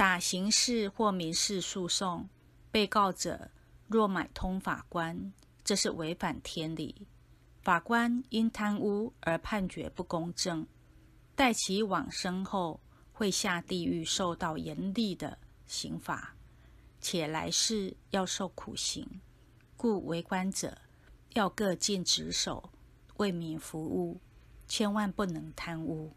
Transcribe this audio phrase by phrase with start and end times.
[0.00, 2.26] 打刑事或民事诉讼，
[2.70, 3.50] 被告者
[3.86, 5.30] 若买通法官，
[5.62, 7.06] 这是违反天理。
[7.60, 10.66] 法官因贪污而判决不公正，
[11.34, 12.80] 待其往生后，
[13.12, 15.36] 会下地狱受到严厉的
[15.66, 16.34] 刑罚，
[17.02, 19.06] 且来世要受苦刑。
[19.76, 20.78] 故为官者
[21.34, 22.70] 要各尽职守，
[23.18, 24.18] 为民服务，
[24.66, 26.10] 千万不能贪污。